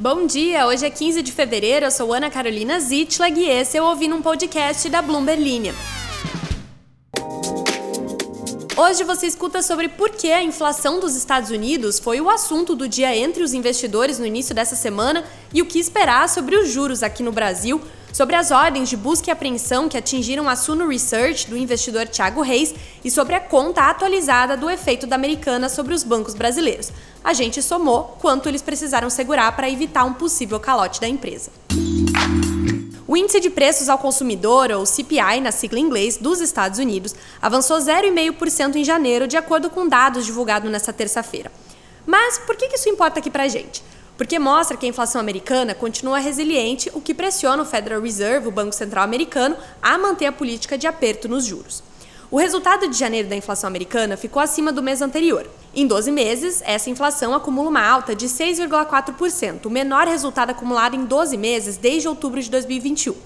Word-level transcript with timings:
Bom 0.00 0.24
dia, 0.24 0.66
hoje 0.66 0.86
é 0.86 0.88
15 0.88 1.20
de 1.20 1.30
fevereiro, 1.30 1.84
eu 1.84 1.90
sou 1.90 2.14
Ana 2.14 2.30
Carolina 2.30 2.80
Zitlag 2.80 3.38
e 3.38 3.46
esse 3.46 3.76
eu 3.76 3.84
ouvi 3.84 4.08
num 4.08 4.22
podcast 4.22 4.88
da 4.88 5.02
Bloomberg 5.02 5.42
Linha. 5.42 5.74
Hoje 8.82 9.04
você 9.04 9.26
escuta 9.26 9.60
sobre 9.60 9.88
por 9.88 10.08
que 10.08 10.32
a 10.32 10.42
inflação 10.42 11.00
dos 11.00 11.14
Estados 11.14 11.50
Unidos 11.50 11.98
foi 11.98 12.18
o 12.18 12.30
assunto 12.30 12.74
do 12.74 12.88
dia 12.88 13.14
entre 13.14 13.42
os 13.42 13.52
investidores 13.52 14.18
no 14.18 14.24
início 14.24 14.54
dessa 14.54 14.74
semana 14.74 15.22
e 15.52 15.60
o 15.60 15.66
que 15.66 15.78
esperar 15.78 16.26
sobre 16.30 16.56
os 16.56 16.70
juros 16.70 17.02
aqui 17.02 17.22
no 17.22 17.30
Brasil, 17.30 17.78
sobre 18.10 18.36
as 18.36 18.50
ordens 18.50 18.88
de 18.88 18.96
busca 18.96 19.28
e 19.28 19.30
apreensão 19.30 19.86
que 19.86 19.98
atingiram 19.98 20.48
a 20.48 20.56
Suno 20.56 20.88
Research 20.88 21.50
do 21.50 21.58
investidor 21.58 22.08
Thiago 22.08 22.40
Reis 22.40 22.74
e 23.04 23.10
sobre 23.10 23.34
a 23.34 23.40
conta 23.40 23.82
atualizada 23.82 24.56
do 24.56 24.70
efeito 24.70 25.06
da 25.06 25.14
Americana 25.14 25.68
sobre 25.68 25.92
os 25.92 26.02
bancos 26.02 26.32
brasileiros. 26.32 26.90
A 27.22 27.34
gente 27.34 27.60
somou 27.60 28.16
quanto 28.18 28.48
eles 28.48 28.62
precisaram 28.62 29.10
segurar 29.10 29.54
para 29.54 29.68
evitar 29.68 30.04
um 30.04 30.14
possível 30.14 30.58
calote 30.58 31.02
da 31.02 31.06
empresa. 31.06 31.50
O 33.10 33.16
índice 33.16 33.40
de 33.40 33.50
preços 33.50 33.88
ao 33.88 33.98
consumidor, 33.98 34.70
ou 34.70 34.86
CPI 34.86 35.40
na 35.40 35.50
sigla 35.50 35.80
em 35.80 35.82
inglês, 35.82 36.16
dos 36.16 36.40
Estados 36.40 36.78
Unidos, 36.78 37.12
avançou 37.42 37.76
0,5% 37.76 38.76
em 38.76 38.84
janeiro, 38.84 39.26
de 39.26 39.36
acordo 39.36 39.68
com 39.68 39.88
dados 39.88 40.24
divulgados 40.24 40.70
nesta 40.70 40.92
terça-feira. 40.92 41.50
Mas 42.06 42.38
por 42.38 42.54
que 42.54 42.66
isso 42.66 42.88
importa 42.88 43.18
aqui 43.18 43.28
para 43.28 43.42
a 43.42 43.48
gente? 43.48 43.82
Porque 44.16 44.38
mostra 44.38 44.76
que 44.76 44.86
a 44.86 44.88
inflação 44.88 45.20
americana 45.20 45.74
continua 45.74 46.20
resiliente, 46.20 46.88
o 46.94 47.00
que 47.00 47.12
pressiona 47.12 47.64
o 47.64 47.66
Federal 47.66 48.00
Reserve, 48.00 48.46
o 48.46 48.52
Banco 48.52 48.72
Central 48.72 49.02
Americano, 49.02 49.56
a 49.82 49.98
manter 49.98 50.26
a 50.26 50.32
política 50.32 50.78
de 50.78 50.86
aperto 50.86 51.28
nos 51.28 51.44
juros. 51.44 51.82
O 52.30 52.38
resultado 52.38 52.86
de 52.86 52.96
janeiro 52.96 53.28
da 53.28 53.34
inflação 53.34 53.66
americana 53.66 54.16
ficou 54.16 54.40
acima 54.40 54.72
do 54.72 54.80
mês 54.80 55.02
anterior. 55.02 55.50
Em 55.74 55.84
12 55.84 56.12
meses, 56.12 56.62
essa 56.64 56.88
inflação 56.88 57.34
acumula 57.34 57.68
uma 57.68 57.84
alta 57.84 58.14
de 58.14 58.28
6,4%, 58.28 59.66
o 59.66 59.70
menor 59.70 60.06
resultado 60.06 60.50
acumulado 60.50 60.94
em 60.94 61.04
12 61.04 61.36
meses 61.36 61.76
desde 61.76 62.06
outubro 62.06 62.40
de 62.40 62.48
2021. 62.48 63.16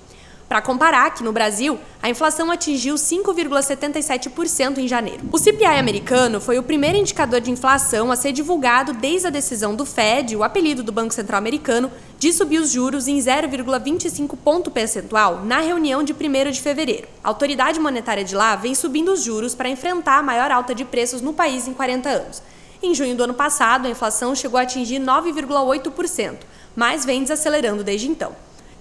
Para 0.48 0.60
comparar, 0.60 1.06
aqui 1.06 1.24
no 1.24 1.32
Brasil, 1.32 1.78
a 2.02 2.08
inflação 2.08 2.50
atingiu 2.50 2.96
5,77% 2.96 4.78
em 4.78 4.86
janeiro. 4.86 5.22
O 5.32 5.38
CPI 5.38 5.78
americano 5.78 6.40
foi 6.40 6.58
o 6.58 6.62
primeiro 6.62 6.98
indicador 6.98 7.40
de 7.40 7.50
inflação 7.50 8.12
a 8.12 8.16
ser 8.16 8.32
divulgado 8.32 8.92
desde 8.92 9.26
a 9.26 9.30
decisão 9.30 9.74
do 9.74 9.86
Fed, 9.86 10.36
o 10.36 10.44
apelido 10.44 10.82
do 10.82 10.92
Banco 10.92 11.14
Central 11.14 11.38
Americano, 11.38 11.90
de 12.18 12.32
subir 12.32 12.58
os 12.58 12.70
juros 12.70 13.08
em 13.08 13.18
0,25 13.18 14.36
ponto 14.36 14.70
percentual 14.70 15.44
na 15.44 15.60
reunião 15.60 16.02
de 16.02 16.12
1 16.12 16.50
de 16.50 16.60
fevereiro. 16.60 17.08
A 17.22 17.28
autoridade 17.28 17.80
monetária 17.80 18.22
de 18.22 18.34
lá 18.34 18.54
vem 18.54 18.74
subindo 18.74 19.12
os 19.12 19.24
juros 19.24 19.54
para 19.54 19.68
enfrentar 19.68 20.18
a 20.18 20.22
maior 20.22 20.50
alta 20.50 20.74
de 20.74 20.84
preços 20.84 21.20
no 21.20 21.32
país 21.32 21.66
em 21.66 21.72
40 21.72 22.08
anos. 22.08 22.42
Em 22.82 22.94
junho 22.94 23.16
do 23.16 23.24
ano 23.24 23.34
passado, 23.34 23.86
a 23.86 23.90
inflação 23.90 24.34
chegou 24.34 24.58
a 24.58 24.62
atingir 24.62 25.00
9,8%, 25.00 26.36
mas 26.76 27.04
vem 27.04 27.22
desacelerando 27.22 27.82
desde 27.82 28.08
então. 28.08 28.36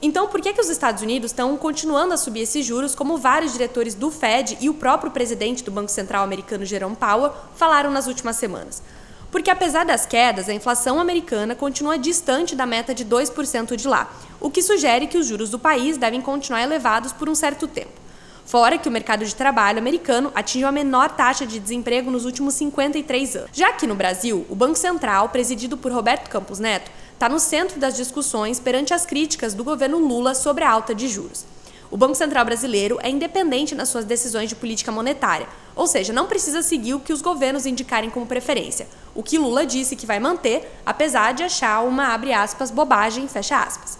Então, 0.06 0.28
por 0.28 0.42
que, 0.42 0.52
que 0.52 0.60
os 0.60 0.68
Estados 0.68 1.02
Unidos 1.02 1.32
estão 1.32 1.56
continuando 1.56 2.14
a 2.14 2.18
subir 2.18 2.42
esses 2.42 2.66
juros, 2.66 2.94
como 2.94 3.18
vários 3.18 3.54
diretores 3.54 3.96
do 3.96 4.12
Fed 4.12 4.58
e 4.60 4.70
o 4.70 4.74
próprio 4.74 5.10
presidente 5.10 5.64
do 5.64 5.72
Banco 5.72 5.90
Central 5.90 6.26
americano, 6.26 6.66
Jerome 6.66 6.98
Powell, 6.98 7.32
falaram 7.56 7.90
nas 7.90 8.06
últimas 8.06 8.36
semanas? 8.36 8.84
Porque, 9.32 9.50
apesar 9.50 9.86
das 9.86 10.06
quedas, 10.06 10.50
a 10.50 10.54
inflação 10.54 11.00
americana 11.00 11.56
continua 11.56 11.98
distante 11.98 12.54
da 12.54 12.66
meta 12.66 12.94
de 12.94 13.06
2% 13.06 13.78
de 13.78 13.88
lá, 13.88 14.12
o 14.42 14.52
que 14.52 14.62
sugere 14.62 15.08
que 15.08 15.18
os 15.18 15.26
juros 15.26 15.50
do 15.50 15.58
país 15.58 15.96
devem 15.96 16.20
continuar 16.20 16.64
elevados 16.64 17.14
por 17.14 17.30
um 17.30 17.34
certo 17.34 17.66
tempo. 17.66 18.04
Fora 18.46 18.78
que 18.78 18.90
o 18.90 18.92
mercado 18.92 19.24
de 19.24 19.34
trabalho 19.34 19.80
americano 19.80 20.34
atingiu 20.36 20.68
a 20.68 20.72
menor 20.72 21.12
taxa 21.12 21.46
de 21.46 21.60
desemprego 21.60 22.12
nos 22.12 22.26
últimos 22.26 22.56
53 22.56 23.38
anos. 23.38 23.50
Já 23.54 23.70
aqui 23.70 23.88
no 23.88 23.96
Brasil, 23.96 24.46
o 24.50 24.54
Banco 24.54 24.76
Central, 24.76 25.30
presidido 25.30 25.78
por 25.78 25.94
Roberto 25.94 26.30
Campos 26.30 26.60
Neto, 26.60 26.92
está 27.24 27.30
no 27.30 27.40
centro 27.40 27.80
das 27.80 27.96
discussões 27.96 28.60
perante 28.60 28.94
as 28.94 29.06
críticas 29.06 29.54
do 29.54 29.64
governo 29.64 29.98
Lula 29.98 30.36
sobre 30.36 30.66
a 30.66 30.70
alta 30.70 30.94
de 30.94 31.08
juros. 31.08 31.46
O 31.90 31.96
Banco 31.96 32.16
Central 32.16 32.44
brasileiro 32.44 33.00
é 33.02 33.10
independente 33.10 33.74
nas 33.74 33.88
suas 33.88 34.04
decisões 34.04 34.50
de 34.50 34.58
política 34.58 34.92
monetária, 34.92 35.48
ou 35.74 35.88
seja, 35.88 36.12
não 36.12 36.28
precisa 36.28 36.62
seguir 36.62 36.96
o 36.96 37.00
que 37.00 37.14
os 37.14 37.22
governos 37.22 37.66
indicarem 37.66 38.10
como 38.10 38.26
preferência, 38.26 38.90
o 39.16 39.24
que 39.24 39.38
Lula 39.38 39.66
disse 39.66 39.96
que 39.96 40.06
vai 40.06 40.20
manter, 40.20 40.70
apesar 40.86 41.34
de 41.34 41.44
achar 41.44 41.86
uma, 41.86 42.14
abre 42.14 42.34
aspas, 42.34 42.70
bobagem, 42.70 43.26
fecha 43.30 43.58
aspas. 43.58 43.98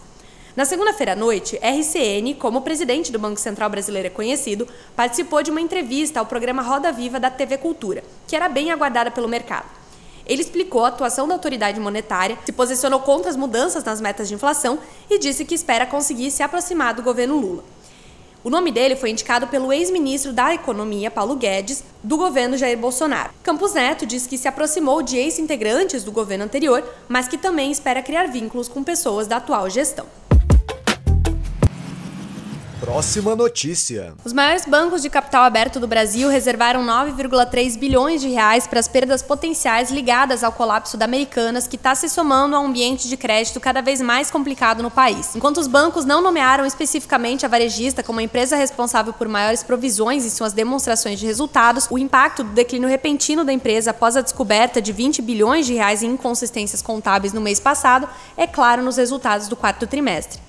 Na 0.54 0.66
segunda-feira 0.66 1.14
à 1.14 1.16
noite, 1.16 1.58
RCN, 1.64 2.34
como 2.34 2.60
presidente 2.60 3.10
do 3.10 3.20
Banco 3.20 3.40
Central 3.40 3.70
Brasileiro 3.70 4.08
é 4.08 4.12
conhecido, 4.12 4.68
participou 4.98 5.42
de 5.42 5.50
uma 5.50 5.62
entrevista 5.62 6.20
ao 6.20 6.26
programa 6.26 6.62
Roda 6.62 6.92
Viva 6.92 7.22
da 7.22 7.32
TV 7.32 7.58
Cultura, 7.58 8.04
que 8.28 8.36
era 8.36 8.50
bem 8.50 8.70
aguardada 8.70 9.10
pelo 9.10 9.30
mercado. 9.30 9.83
Ele 10.26 10.42
explicou 10.42 10.86
a 10.86 10.88
atuação 10.88 11.28
da 11.28 11.34
autoridade 11.34 11.80
monetária, 11.80 12.38
se 12.46 12.52
posicionou 12.52 13.00
contra 13.00 13.30
as 13.30 13.36
mudanças 13.36 13.84
nas 13.84 14.00
metas 14.00 14.28
de 14.28 14.34
inflação 14.34 14.80
e 15.10 15.20
disse 15.20 15.46
que 15.46 15.56
espera 15.56 15.86
conseguir 15.86 16.32
se 16.32 16.44
aproximar 16.44 16.94
do 16.94 17.04
governo 17.04 17.40
Lula. 17.40 17.64
O 18.44 18.50
nome 18.50 18.74
dele 18.74 18.98
foi 18.98 19.10
indicado 19.10 19.48
pelo 19.48 19.72
ex-ministro 19.72 20.34
da 20.34 20.54
Economia, 20.54 21.10
Paulo 21.10 21.38
Guedes, 21.38 21.82
do 22.04 22.18
governo 22.18 22.58
Jair 22.58 22.78
Bolsonaro. 22.78 23.32
Campos 23.42 23.74
Neto 23.74 24.06
disse 24.06 24.28
que 24.28 24.38
se 24.38 24.50
aproximou 24.50 25.02
de 25.02 25.16
ex-integrantes 25.16 26.04
do 26.04 26.12
governo 26.12 26.44
anterior, 26.44 26.84
mas 27.08 27.26
que 27.26 27.38
também 27.38 27.72
espera 27.72 28.04
criar 28.04 28.28
vínculos 28.28 28.68
com 28.68 28.84
pessoas 28.84 29.28
da 29.28 29.38
atual 29.38 29.70
gestão. 29.70 30.06
Próxima 32.84 33.34
notícia. 33.34 34.14
Os 34.26 34.34
maiores 34.34 34.66
bancos 34.66 35.02
de 35.02 35.10
capital 35.10 35.46
aberto 35.46 35.80
do 35.80 35.88
Brasil 35.88 36.28
reservaram 36.28 36.86
9,3 36.86 37.80
bilhões 37.80 38.20
de 38.20 38.28
reais 38.28 38.68
para 38.68 38.78
as 38.78 38.90
perdas 38.90 39.22
potenciais 39.22 39.90
ligadas 39.90 40.44
ao 40.44 40.52
colapso 40.52 40.98
da 40.98 41.06
Americanas, 41.06 41.66
que 41.66 41.78
está 41.78 41.96
se 41.96 42.10
somando 42.10 42.58
a 42.58 42.60
um 42.60 42.66
ambiente 42.66 43.08
de 43.08 43.16
crédito 43.16 43.58
cada 43.62 43.82
vez 43.82 44.02
mais 44.02 44.30
complicado 44.30 44.84
no 44.84 44.92
país. 44.92 45.34
Enquanto 45.34 45.60
os 45.60 45.68
bancos 45.68 46.04
não 46.04 46.22
nomearam 46.22 46.66
especificamente 46.66 47.46
a 47.46 47.50
varejista 47.50 48.04
como 48.04 48.20
a 48.20 48.24
empresa 48.24 48.58
responsável 48.58 49.14
por 49.14 49.30
maiores 49.30 49.64
provisões 49.64 50.26
em 50.26 50.30
suas 50.30 50.52
demonstrações 50.52 51.18
de 51.18 51.26
resultados, 51.26 51.88
o 51.90 51.98
impacto 51.98 52.44
do 52.44 52.52
declínio 52.52 52.90
repentino 52.90 53.46
da 53.46 53.54
empresa 53.54 53.92
após 53.92 54.18
a 54.18 54.22
descoberta 54.22 54.82
de 54.82 54.92
20 54.92 55.22
bilhões 55.22 55.66
de 55.66 55.74
reais 55.74 56.04
em 56.04 56.12
inconsistências 56.12 56.82
contábeis 56.82 57.32
no 57.32 57.40
mês 57.40 57.62
passado 57.62 58.10
é 58.36 58.46
claro 58.46 58.84
nos 58.84 58.98
resultados 58.98 59.48
do 59.48 59.56
quarto 59.56 59.88
trimestre. 59.88 60.42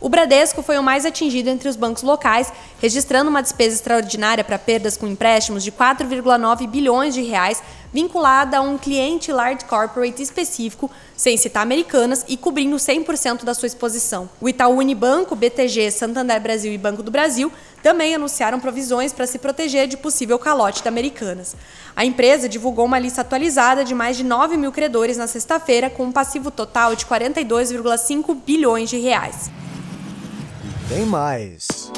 O 0.00 0.08
Bradesco 0.08 0.62
foi 0.62 0.78
o 0.78 0.82
mais 0.82 1.04
atingido 1.04 1.50
entre 1.50 1.68
os 1.68 1.76
bancos 1.76 2.02
locais, 2.02 2.50
registrando 2.80 3.28
uma 3.28 3.42
despesa 3.42 3.74
extraordinária 3.74 4.42
para 4.42 4.58
perdas 4.58 4.96
com 4.96 5.06
empréstimos 5.06 5.62
de 5.62 5.70
4,9 5.70 6.66
bilhões 6.66 7.12
de 7.12 7.20
reais, 7.20 7.62
vinculada 7.92 8.56
a 8.56 8.60
um 8.62 8.78
cliente 8.78 9.30
large 9.30 9.66
corporate 9.66 10.22
específico, 10.22 10.90
sem 11.14 11.36
citar 11.36 11.62
americanas, 11.62 12.24
e 12.28 12.38
cobrindo 12.38 12.76
100% 12.76 13.44
da 13.44 13.52
sua 13.52 13.66
exposição. 13.66 14.30
O 14.40 14.48
Itaú 14.48 14.78
Unibanco, 14.78 15.36
BTG, 15.36 15.90
Santander 15.90 16.40
Brasil 16.40 16.72
e 16.72 16.78
Banco 16.78 17.02
do 17.02 17.10
Brasil 17.10 17.52
também 17.82 18.14
anunciaram 18.14 18.58
provisões 18.58 19.12
para 19.12 19.26
se 19.26 19.38
proteger 19.38 19.86
de 19.86 19.98
possível 19.98 20.38
calote 20.38 20.82
da 20.82 20.88
Americanas. 20.88 21.54
A 21.94 22.06
empresa 22.06 22.48
divulgou 22.48 22.86
uma 22.86 22.98
lista 22.98 23.20
atualizada 23.20 23.84
de 23.84 23.94
mais 23.94 24.16
de 24.16 24.24
9 24.24 24.56
mil 24.56 24.72
credores 24.72 25.18
na 25.18 25.26
sexta-feira, 25.26 25.90
com 25.90 26.04
um 26.04 26.12
passivo 26.12 26.50
total 26.50 26.96
de 26.96 27.04
42,5 27.04 28.34
bilhões 28.46 28.88
de 28.88 28.96
reais. 28.96 29.50
Tem 30.90 31.06
mais. 31.06 31.92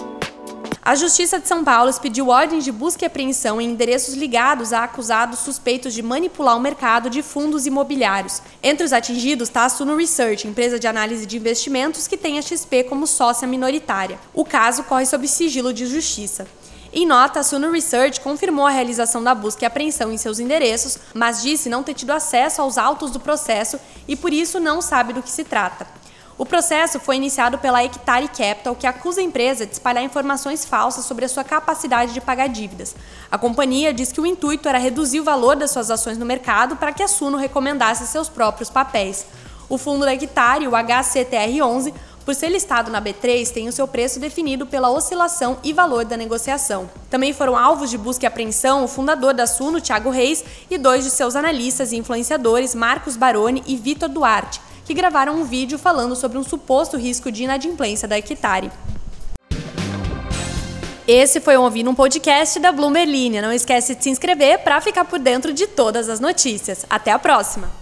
A 0.83 0.95
Justiça 0.95 1.41
de 1.41 1.49
São 1.49 1.65
Paulo 1.65 1.89
expediu 1.89 2.29
ordens 2.29 2.63
de 2.63 2.71
busca 2.71 3.03
e 3.03 3.07
apreensão 3.07 3.59
em 3.59 3.71
endereços 3.71 4.13
ligados 4.13 4.71
a 4.71 4.85
acusados 4.85 5.39
suspeitos 5.39 5.95
de 5.95 6.03
manipular 6.03 6.55
o 6.59 6.61
mercado 6.61 7.09
de 7.09 7.23
fundos 7.23 7.65
imobiliários. 7.65 8.43
Entre 8.63 8.85
os 8.85 8.93
atingidos 8.93 9.49
está 9.49 9.65
a 9.65 9.71
Suno 9.71 9.97
Research, 9.97 10.47
empresa 10.47 10.79
de 10.79 10.87
análise 10.87 11.25
de 11.25 11.39
investimentos 11.39 12.07
que 12.07 12.19
tem 12.19 12.39
a 12.39 12.43
XP 12.43 12.85
como 12.85 13.07
sócia 13.07 13.49
minoritária. 13.49 14.19
O 14.35 14.45
caso 14.45 14.85
corre 14.85 15.07
sob 15.07 15.27
sigilo 15.27 15.73
de 15.73 15.87
justiça. 15.87 16.47
Em 16.93 17.07
nota, 17.07 17.41
a 17.41 17.43
Suno 17.43 17.71
Research 17.71 18.21
confirmou 18.21 18.67
a 18.67 18.71
realização 18.71 19.25
da 19.25 19.35
busca 19.35 19.65
e 19.65 19.67
apreensão 19.67 20.13
em 20.13 20.19
seus 20.19 20.39
endereços, 20.39 20.99
mas 21.15 21.41
disse 21.41 21.71
não 21.71 21.83
ter 21.83 21.95
tido 21.95 22.11
acesso 22.11 22.61
aos 22.61 22.77
autos 22.77 23.11
do 23.11 23.19
processo 23.19 23.81
e 24.07 24.15
por 24.15 24.35
isso 24.35 24.61
não 24.61 24.83
sabe 24.83 25.15
do 25.15 25.23
que 25.23 25.31
se 25.31 25.45
trata. 25.45 26.01
O 26.38 26.46
processo 26.46 26.99
foi 26.99 27.17
iniciado 27.17 27.58
pela 27.58 27.84
Hectare 27.84 28.26
Capital, 28.26 28.75
que 28.75 28.87
acusa 28.87 29.20
a 29.20 29.25
empresa 29.25 29.67
de 29.67 29.73
espalhar 29.73 30.02
informações 30.02 30.64
falsas 30.64 31.05
sobre 31.05 31.26
a 31.26 31.29
sua 31.29 31.44
capacidade 31.44 32.14
de 32.14 32.23
pagar 32.23 32.49
dívidas. 32.49 32.96
A 33.31 33.37
companhia 33.37 33.93
diz 33.93 34.11
que 34.11 34.20
o 34.20 34.25
intuito 34.25 34.67
era 34.67 34.79
reduzir 34.79 35.20
o 35.20 35.25
valor 35.25 35.56
das 35.56 35.70
suas 35.70 35.90
ações 35.90 36.17
no 36.17 36.25
mercado 36.25 36.76
para 36.76 36.93
que 36.93 37.02
a 37.02 37.08
Suno 37.08 37.37
recomendasse 37.37 38.06
seus 38.06 38.31
próprios 38.31 38.70
papéis. 38.70 39.26
O 39.69 39.76
fundo 39.76 40.06
da 40.06 40.14
Hectare, 40.14 40.67
o 40.67 40.73
HCTR11, 40.73 41.93
por 42.25 42.35
ser 42.35 42.49
listado 42.49 42.90
na 42.90 43.02
B3, 43.02 43.50
tem 43.50 43.69
o 43.69 43.73
seu 43.73 43.87
preço 43.87 44.19
definido 44.19 44.67
pela 44.67 44.90
oscilação 44.90 45.58
e 45.62 45.73
valor 45.73 46.06
da 46.06 46.17
negociação. 46.17 46.88
Também 47.11 47.35
foram 47.35 47.56
alvos 47.56 47.90
de 47.90 47.99
busca 47.99 48.25
e 48.25 48.26
apreensão 48.26 48.85
o 48.85 48.88
fundador 48.88 49.35
da 49.35 49.46
Suno, 49.46 49.82
Thiago 49.82 50.08
Reis, 50.08 50.43
e 50.70 50.78
dois 50.78 51.05
de 51.05 51.11
seus 51.11 51.37
analistas 51.37 51.93
e 51.93 51.96
influenciadores, 51.96 52.75
Marcos 52.75 53.17
Baroni 53.17 53.62
e 53.67 53.76
Vitor 53.76 54.08
Duarte 54.08 54.72
que 54.84 54.94
gravaram 54.94 55.37
um 55.37 55.44
vídeo 55.44 55.79
falando 55.79 56.17
sobre 56.17 56.38
um 56.38 56.44
suposto 56.44 56.96
risco 56.96 57.31
de 57.31 57.44
inadimplência 57.44 58.08
da 58.08 58.19
Equitare. 58.19 58.70
Esse 61.06 61.40
foi 61.40 61.56
o 61.56 61.62
Ouvindo 61.62 61.90
um 61.90 61.94
podcast 61.94 62.61
da 62.61 62.70
Bloomberg 62.70 63.11
Linha. 63.11 63.43
Não 63.43 63.52
esquece 63.52 63.94
de 63.94 64.05
se 64.05 64.11
inscrever 64.11 64.61
para 64.61 64.81
ficar 64.81 65.05
por 65.05 65.19
dentro 65.19 65.52
de 65.52 65.67
todas 65.67 66.08
as 66.08 66.20
notícias. 66.20 66.87
Até 66.88 67.11
a 67.11 67.19
próxima! 67.19 67.81